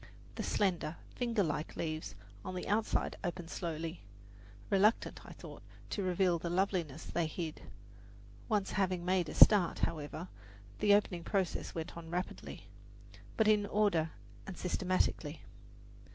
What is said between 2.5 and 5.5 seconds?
the outside opened slowly, reluctant, I